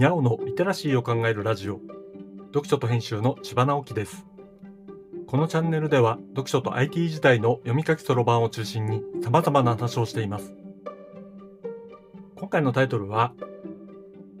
[0.00, 1.78] にゃおのリテラシーを考えるラジオ。
[2.54, 4.24] 読書と編集の千葉直樹です。
[5.26, 10.54] このチャンネルでは読書と IT 時代の読み書きそろばんを中心に様々な話をしています。
[12.34, 13.34] 今回のタイトルは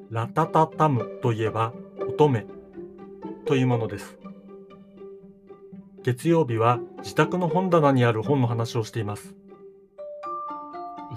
[0.08, 1.74] ラタタタムといえば
[2.08, 2.44] 乙女
[3.44, 4.18] というものです。
[6.02, 9.34] 月曜日は自宅の本棚にある本の話をしています。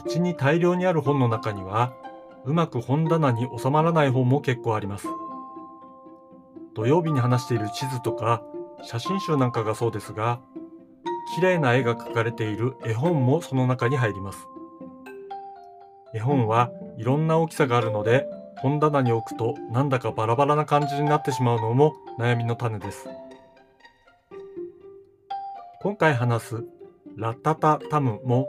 [0.05, 1.93] うちに大量にある本の中には
[2.45, 5.07] うまく本棚に収まらない本も結構あります。
[6.75, 8.43] 土曜日に話している地図とか
[8.83, 10.41] 写真集なんかがそうですが、
[11.35, 14.47] 綺麗な絵が描かれている絵本もその中に入ります。
[16.13, 23.07] 絵本はいろんな大きさがあるので、本棚に置くとなんだかバラバラな感じになってしまうのも悩みの種です。
[25.81, 26.63] 今回話す
[27.17, 28.47] ラッタタタムも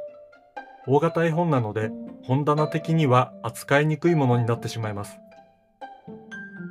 [0.87, 1.91] 大型絵本なので
[2.27, 5.19] 本棚的には扱いにくいものになってしまいます。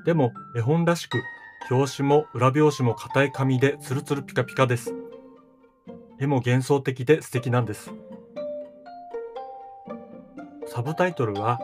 [0.03, 1.21] でも絵本らしく
[1.69, 4.93] 表紙も裏表紙も硬い紙でツルツルピカピカです。
[6.19, 7.91] 絵も幻想的で素敵なんです。
[10.65, 11.59] サブタイトルは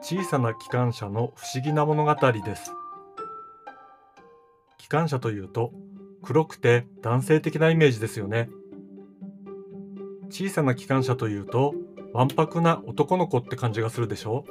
[0.00, 2.72] 小さな機関車の不思議な物語です。
[4.78, 5.72] 機関車というと
[6.22, 8.48] 黒くて男性的なイメージですよね。
[10.30, 11.74] 小さな機関車というと
[12.14, 14.44] わんぱくな男の子って感じがするでしょ？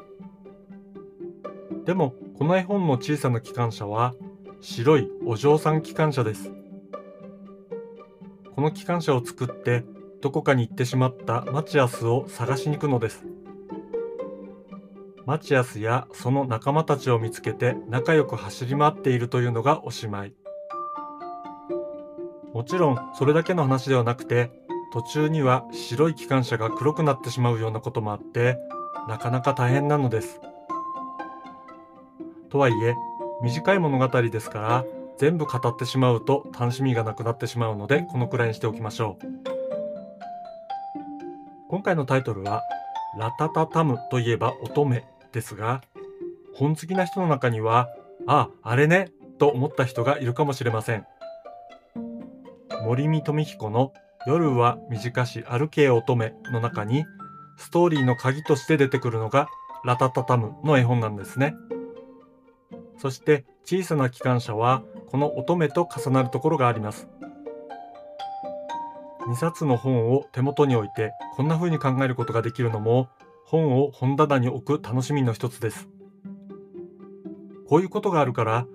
[1.86, 4.14] でもこの絵本の小さな機関車は
[4.59, 6.52] 白いお嬢さん機関車です。
[8.53, 9.86] この機関車を作って
[10.22, 13.25] どこかに行ってしまったマチアスを探しに行くのです。
[15.25, 20.34] マチアスやその仲間たちを見つけて仲良く走り回っているというのがおしまい。
[22.53, 24.52] もちろんそれだけの話ではなくて
[24.94, 28.59] 途中には白い機関車が黒くなってしまうようなこともあって
[29.08, 30.39] なかなか大変なのです。
[32.52, 32.94] とはいえ
[33.41, 34.85] 短い物語ですから
[35.18, 39.25] 全部語ってしまうと楽しみがなくなってしまうのでこのくらいにしておきましょう。
[41.69, 42.62] 今回のタイトルは
[43.18, 45.01] 「ラタタタムといえば乙女」
[45.34, 45.81] ですが
[46.53, 47.89] 本好きな人の中には
[48.28, 51.07] 「あああれね」と思った人がいるかもしれません。
[52.84, 53.91] 森見富彦の
[54.25, 57.06] 夜は短し歩け乙女の中に
[57.57, 59.47] ストーリーの鍵として出てくるのが
[59.84, 61.56] ラタタタムの絵本なんですね。
[62.97, 67.09] そして小さな機関車はこの乙女と重なるところがあります。
[69.28, 73.09] 2冊の本を手元に置いてこんな風に考えることができるのも
[73.45, 75.89] 本を本棚に置く楽しみの一つです。
[77.67, 78.67] こういうことがあるから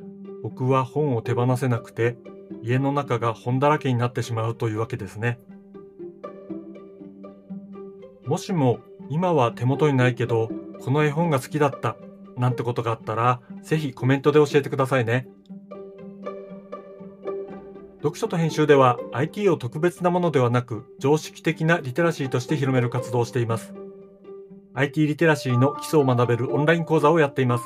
[0.43, 2.17] 僕は本を手放せなくて
[2.63, 5.39] 家の中が本だらけになってしまうというわけですね。
[8.27, 11.97] もしも今は手元にないけどこの絵本が好きだった
[12.37, 15.29] なんてことがあったらぜひコメントで教えてくださいね。
[17.99, 23.75] 読書と編集では IT を特別なものではなく常識的なリテラシーとして広める活動をしています。
[24.75, 27.65] IT リテラシーの基礎を学べるオンライン講座をやっています。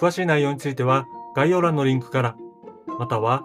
[0.00, 2.36] 詳しい内容については概要欄のリンクから
[2.98, 3.44] または